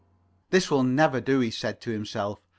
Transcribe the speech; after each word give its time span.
"This 0.49 0.71
will 0.71 0.81
never 0.81 1.21
do," 1.21 1.41
he 1.41 1.51
said 1.51 1.79
to 1.81 1.91
himself. 1.91 2.39